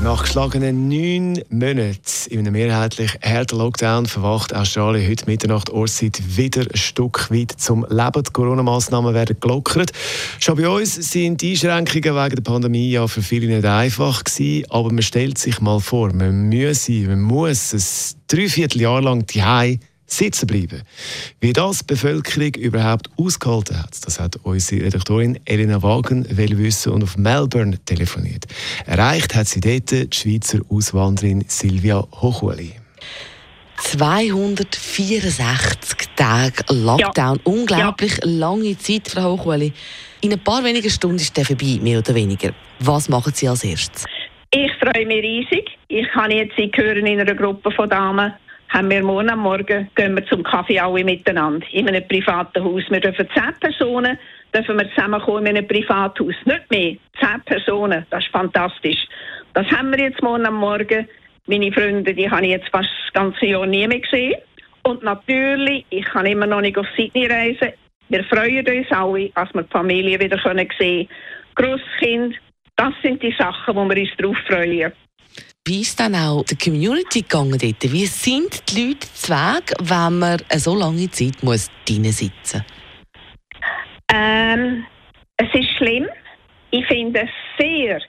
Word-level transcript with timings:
Nach 0.00 0.22
geschlagenen 0.22 0.88
neun 0.88 1.42
Monaten 1.50 2.00
in 2.30 2.38
einem 2.38 2.52
mehrheitlich 2.52 3.18
harten 3.20 3.58
Lockdown 3.58 4.06
verwacht 4.06 4.54
Australien 4.54 5.10
heute 5.10 5.26
Mitternacht 5.26 5.70
Ortszeit 5.70 6.22
wieder 6.36 6.62
ein 6.62 6.76
Stück 6.76 7.28
weit 7.32 7.54
zum 7.56 7.84
Leben. 7.90 8.22
Die 8.22 8.32
Corona-Massnahmen 8.32 9.12
werden 9.12 9.36
gelockert. 9.40 9.90
Schon 10.38 10.56
bei 10.56 10.68
uns 10.68 10.94
sind 10.94 11.42
die 11.42 11.50
Einschränkungen 11.50 12.14
wegen 12.14 12.36
der 12.36 12.42
Pandemie 12.42 12.92
ja 12.92 13.08
für 13.08 13.22
viele 13.22 13.48
nicht 13.48 13.64
einfach 13.64 14.22
gewesen, 14.22 14.70
aber 14.70 14.92
man 14.92 15.02
stellt 15.02 15.36
sich 15.36 15.60
mal 15.60 15.80
vor, 15.80 16.12
man 16.12 16.48
muss, 16.48 16.88
man 16.88 17.20
muss 17.20 17.74
ein 17.74 18.20
Dreivierteljahr 18.28 19.02
lang 19.02 19.26
die 19.26 19.42
sitzen 20.08 20.46
bleiben. 20.46 20.82
Wie 21.40 21.52
das 21.52 21.80
die 21.80 21.94
Bevölkerung 21.94 22.54
überhaupt 22.54 23.10
ausgehalten 23.16 23.78
hat, 23.78 23.90
das 24.04 24.18
hat 24.18 24.36
unsere 24.42 24.86
Redaktorin 24.86 25.38
Elena 25.44 25.82
Wagen 25.82 26.26
wissen 26.28 26.92
und 26.92 27.04
auf 27.04 27.16
Melbourne 27.16 27.78
telefoniert. 27.84 28.46
Erreicht 28.86 29.34
hat 29.34 29.48
sie 29.48 29.60
dort 29.60 29.90
die 29.90 30.08
Schweizer 30.12 30.60
Auswanderin 30.68 31.44
Silvia 31.46 32.06
Hochuli. 32.20 32.72
264 33.76 36.08
Tage 36.16 36.64
Lockdown. 36.70 37.36
Ja. 37.36 37.42
Unglaublich 37.44 38.12
ja. 38.12 38.18
lange 38.24 38.76
Zeit, 38.78 39.08
Frau 39.08 39.36
Hochuli. 39.36 39.72
In 40.20 40.32
ein 40.32 40.42
paar 40.42 40.64
wenigen 40.64 40.90
Stunden 40.90 41.18
ist 41.18 41.36
der 41.36 41.44
vorbei, 41.44 41.78
mehr 41.80 42.00
oder 42.00 42.12
weniger. 42.14 42.52
Was 42.80 43.08
machen 43.08 43.32
Sie 43.34 43.48
als 43.48 43.62
erstes? 43.62 44.04
Ich 44.50 44.72
freue 44.80 45.06
mich 45.06 45.22
riesig. 45.22 45.68
Ich 45.88 46.08
kann 46.12 46.30
jetzt 46.30 46.56
hören 46.56 47.06
in 47.06 47.20
einer 47.20 47.34
Gruppe 47.34 47.70
von 47.70 47.88
Damen 47.88 48.32
haben 48.68 48.90
wir 48.90 49.02
morgen 49.02 49.30
am 49.30 49.40
Morgen, 49.40 49.90
gehen 49.94 50.14
wir 50.14 50.26
zum 50.26 50.42
Kaffee 50.42 50.78
alle 50.78 51.04
miteinander, 51.04 51.66
in 51.72 51.88
einem 51.88 52.06
privaten 52.06 52.62
Haus. 52.62 52.82
Wir 52.88 53.00
dürfen 53.00 53.28
zehn 53.34 53.54
Personen, 53.60 54.18
dürfen 54.54 54.78
wir 54.78 54.88
zusammenkommen 54.90 55.46
in 55.46 55.56
einem 55.56 55.68
Privathaus. 55.68 56.34
Nicht 56.44 56.70
mehr, 56.70 56.96
zehn 57.18 57.40
Personen, 57.46 58.06
das 58.10 58.24
ist 58.24 58.32
fantastisch. 58.32 59.06
Das 59.54 59.66
haben 59.70 59.90
wir 59.90 59.98
jetzt 59.98 60.22
morgen 60.22 60.46
am 60.46 60.56
Morgen. 60.56 61.08
Meine 61.46 61.72
Freunde, 61.72 62.14
die 62.14 62.30
habe 62.30 62.44
ich 62.44 62.52
jetzt 62.52 62.68
fast 62.68 62.90
das 63.04 63.12
ganze 63.14 63.46
Jahr 63.46 63.66
nie 63.66 63.86
mehr 63.86 64.00
gesehen. 64.00 64.36
Und 64.82 65.02
natürlich, 65.02 65.84
ich 65.90 66.04
kann 66.04 66.26
immer 66.26 66.46
noch 66.46 66.60
nicht 66.60 66.76
auf 66.76 66.86
Sydney 66.96 67.26
reisen. 67.26 67.72
Wir 68.10 68.24
freuen 68.24 68.66
uns 68.66 68.90
alle, 68.90 69.30
als 69.34 69.52
wir 69.54 69.62
die 69.62 69.70
Familie 69.70 70.20
wieder 70.20 70.38
sehen 70.38 70.68
können. 70.68 71.08
Grosskind, 71.54 72.36
das 72.76 72.94
sind 73.02 73.22
die 73.22 73.34
Sachen, 73.38 73.74
wo 73.74 73.84
wir 73.88 74.00
uns 74.00 74.10
darauf 74.16 74.36
freuen 74.46 74.92
wie 75.68 75.82
ist 75.82 76.00
dann 76.00 76.14
auch 76.14 76.42
der 76.44 76.56
Community 76.56 77.20
gegangen 77.20 77.58
dort? 77.60 77.92
Wie 77.92 78.06
sind 78.06 78.62
die 78.70 78.88
Leute 78.88 79.06
zu 79.12 79.32
Weg, 79.32 79.74
wenn 79.80 80.18
man 80.18 80.38
so 80.56 80.74
lange 80.74 81.10
Zeit 81.10 81.42
muss 81.42 81.70
drinnen 81.86 82.10
sitzen 82.10 82.64
ähm, 84.10 84.86
Es 85.36 85.48
ist 85.52 85.70
schlimm. 85.76 86.06
Ich 86.70 86.86
finde 86.86 87.28
sehr, 87.58 88.00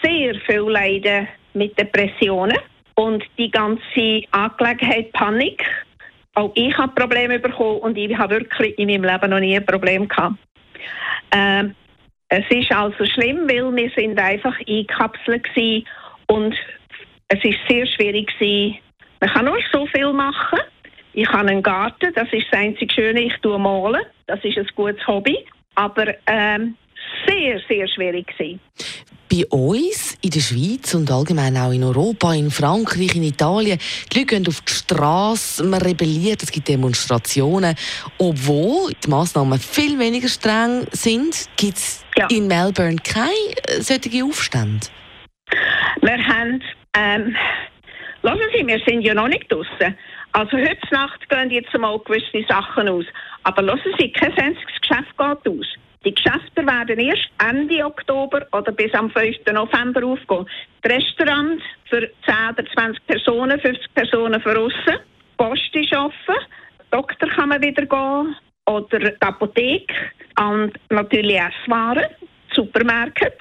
sehr 0.00 0.34
viel 0.46 0.70
Leiden 0.70 1.26
mit 1.54 1.76
Depressionen 1.76 2.56
und 2.94 3.24
die 3.36 3.50
ganze 3.50 4.22
Angelegenheit 4.30 5.12
Panik. 5.12 5.64
Auch 6.34 6.52
ich 6.54 6.76
habe 6.78 6.94
Probleme 6.94 7.40
bekommen 7.40 7.80
und 7.80 7.98
ich 7.98 8.16
habe 8.16 8.36
wirklich 8.36 8.78
in 8.78 8.86
meinem 8.86 9.02
Leben 9.02 9.30
noch 9.30 9.40
nie 9.40 9.56
ein 9.56 9.66
Problem 9.66 10.06
gehabt. 10.06 10.36
Ähm, 11.32 11.74
es 12.28 12.44
ist 12.50 12.70
also 12.70 13.04
schlimm, 13.06 13.48
weil 13.48 13.74
wir 13.74 13.90
sind 13.96 14.20
einfach 14.20 14.56
eingekapselt 14.60 15.48
und 16.28 16.54
es 17.28 17.44
ist 17.44 17.58
sehr 17.68 17.86
schwierig 17.86 18.32
gewesen. 18.38 18.78
Man 19.20 19.30
kann 19.30 19.44
nur 19.44 19.58
so 19.72 19.86
viel 19.86 20.12
machen. 20.12 20.60
Ich 21.12 21.28
habe 21.28 21.48
einen 21.48 21.62
Garten, 21.62 22.12
das 22.14 22.28
ist 22.32 22.46
das 22.50 22.60
einzige 22.60 22.92
Schöne. 22.92 23.20
Ich 23.20 23.34
tue 23.42 23.58
malen, 23.58 24.02
das 24.26 24.42
ist 24.44 24.56
ein 24.56 24.66
gutes 24.74 25.06
Hobby. 25.06 25.36
Aber 25.74 26.14
ähm, 26.26 26.76
sehr, 27.26 27.60
sehr 27.68 27.88
schwierig 27.88 28.26
gewesen. 28.28 28.60
Bei 29.30 29.44
uns 29.50 30.16
in 30.22 30.30
der 30.30 30.40
Schweiz 30.40 30.94
und 30.94 31.10
allgemein 31.10 31.56
auch 31.58 31.70
in 31.70 31.84
Europa, 31.84 32.32
in 32.32 32.50
Frankreich, 32.50 33.14
in 33.14 33.24
Italien, 33.24 33.78
die 34.10 34.20
Leute 34.20 34.26
gehen 34.26 34.48
auf 34.48 34.62
die 34.62 34.72
Straße, 34.72 35.64
man 35.64 35.82
rebelliert, 35.82 36.42
es 36.42 36.50
gibt 36.50 36.68
Demonstrationen. 36.68 37.74
Obwohl 38.16 38.92
die 39.04 39.10
Massnahmen 39.10 39.58
viel 39.58 39.98
weniger 39.98 40.28
streng 40.28 40.86
sind, 40.92 41.46
gibt 41.56 41.76
es 41.76 42.04
ja. 42.16 42.26
in 42.30 42.46
Melbourne 42.46 42.96
keine 42.96 43.32
äh, 43.66 43.82
solchen 43.82 44.22
Aufstände. 44.22 44.86
Wir 46.00 46.26
haben 46.26 46.62
ähm, 46.96 47.36
lassen 48.22 48.42
Sie, 48.54 48.66
wir 48.66 48.80
sind 48.86 49.02
ja 49.02 49.14
noch 49.14 49.28
nicht 49.28 49.50
draußen. 49.50 49.96
Also 50.32 50.56
heute 50.56 50.78
Nacht 50.92 51.28
gehen 51.28 51.50
jetzt 51.50 51.76
mal 51.76 51.98
gewisse 52.00 52.46
Sachen 52.48 52.88
aus. 52.88 53.04
Aber 53.44 53.62
lassen 53.62 53.92
Sie, 53.98 54.12
kein 54.12 54.32
einziges 54.32 54.80
Geschäft 54.80 55.16
geht 55.16 55.52
aus. 55.52 55.66
Die 56.04 56.14
Geschäfte 56.14 56.64
werden 56.64 57.00
erst 57.00 57.28
Ende 57.42 57.84
Oktober 57.84 58.46
oder 58.52 58.70
bis 58.72 58.92
am 58.94 59.10
5. 59.10 59.36
November 59.52 60.04
aufgehen. 60.06 60.46
Das 60.82 60.92
Restaurant 60.92 61.60
für 61.86 62.08
10 62.26 62.34
oder 62.52 62.64
20 62.74 63.06
Personen, 63.06 63.60
50 63.60 63.94
Personen 63.94 64.40
für 64.40 64.58
aussen. 64.58 65.00
Post 65.36 65.74
ist 65.74 65.94
offen. 65.94 66.36
Doktor 66.90 67.28
kann 67.30 67.48
man 67.48 67.62
wieder 67.62 67.84
gehen. 67.84 68.36
Oder 68.66 68.98
die 68.98 69.22
Apotheke. 69.22 69.94
Und 70.38 70.72
natürlich 70.90 71.40
Esswaren, 71.40 72.06
Supermärkte. 72.52 73.32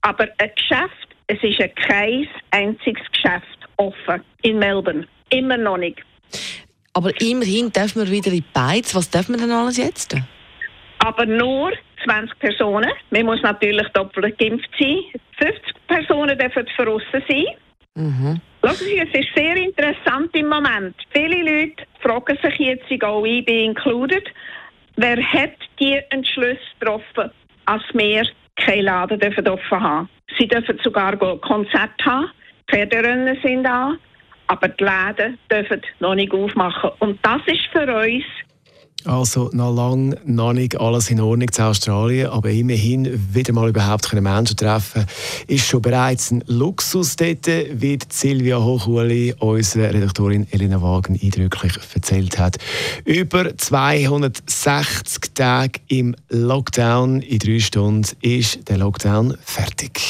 Aber 0.00 0.26
ein 0.38 0.50
Geschäft 0.56 1.09
es 1.30 1.42
ist 1.44 1.58
kein 1.76 2.28
einziges 2.50 3.06
Geschäft 3.12 3.58
offen 3.76 4.22
in 4.42 4.58
Melbourne. 4.58 5.06
Immer 5.30 5.56
noch 5.56 5.76
nicht. 5.76 6.02
Aber 6.92 7.12
immerhin 7.20 7.70
dürfen 7.70 8.02
wir 8.02 8.10
wieder 8.10 8.32
in 8.32 8.38
die 8.38 8.44
Beiz. 8.52 8.94
Was 8.96 9.08
dürfen 9.08 9.36
wir 9.36 9.42
denn 9.46 9.52
alles 9.52 9.76
jetzt? 9.76 10.16
Aber 10.98 11.24
nur 11.24 11.72
20 12.04 12.36
Personen. 12.40 12.90
Man 13.10 13.26
muss 13.26 13.40
natürlich 13.42 13.86
doppelt 13.90 14.38
geimpft 14.38 14.68
sein. 14.78 14.98
50 15.38 15.74
Personen 15.86 16.36
dürfen 16.36 16.66
verrissen 16.74 17.22
sein. 17.28 17.46
Mhm. 17.94 18.40
Schauen 18.62 18.74
Sie, 18.74 18.98
es 18.98 19.14
ist 19.14 19.28
sehr 19.34 19.56
interessant 19.56 20.34
im 20.34 20.48
Moment. 20.48 20.96
Viele 21.12 21.42
Leute 21.42 21.84
fragen 22.00 22.38
sich 22.42 22.58
jetzt, 22.58 23.04
auch 23.04 23.24
ich 23.24 23.44
bin 23.44 23.70
included, 23.70 24.28
wer 24.96 25.16
hat 25.16 25.56
die 25.78 26.00
Entschluss 26.10 26.58
getroffen, 26.78 27.30
als 27.66 27.82
wir 27.94 28.26
keinen 28.56 28.84
Laden 28.84 29.18
dürfen 29.18 29.48
offen 29.48 29.80
haben 29.80 30.08
Sie 30.38 30.48
dürfen 30.48 30.78
sogar 30.82 31.16
Konzerte 31.16 32.04
haben, 32.04 32.30
Pferderennen 32.70 33.38
sind 33.42 33.64
da, 33.64 33.94
aber 34.46 34.68
die 34.68 34.84
Läden 34.84 35.38
dürfen 35.50 35.82
noch 36.00 36.14
nicht 36.14 36.32
aufmachen. 36.32 36.90
Und 36.98 37.18
das 37.22 37.40
ist 37.46 37.66
für 37.72 37.86
uns 37.86 38.24
also 39.06 39.50
noch 39.52 39.74
lange 39.74 40.16
noch 40.24 40.52
nicht 40.52 40.78
alles 40.78 41.10
in 41.10 41.20
Ordnung 41.20 41.50
zu 41.50 41.62
Australien, 41.62 42.28
aber 42.28 42.50
immerhin 42.50 43.08
wieder 43.34 43.52
mal 43.52 43.68
überhaupt 43.68 44.12
Menschen 44.12 44.56
treffen 44.56 45.06
ist 45.46 45.66
schon 45.66 45.80
bereits 45.80 46.30
ein 46.30 46.44
Luxus 46.46 47.16
dort, 47.16 47.46
wie 47.46 47.98
Silvia 48.08 48.58
Hochuli, 48.58 49.34
unsere 49.38 49.94
Redaktorin 49.94 50.46
Elena 50.50 50.82
Wagen, 50.82 51.18
eindrücklich 51.22 51.72
erzählt 51.94 52.38
hat. 52.38 52.58
Über 53.04 53.56
260 53.56 55.34
Tage 55.34 55.80
im 55.88 56.14
Lockdown, 56.28 57.22
in 57.22 57.38
drei 57.38 57.58
Stunden 57.58 58.06
ist 58.20 58.68
der 58.68 58.78
Lockdown 58.78 59.36
fertig. 59.42 60.09